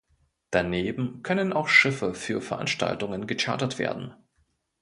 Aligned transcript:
Daneben 0.49 1.21
können 1.21 1.53
auch 1.53 1.67
Schiffe 1.67 2.15
für 2.15 2.41
Veranstaltungen 2.41 3.27
gechartert 3.27 3.77
werden. 3.77 4.15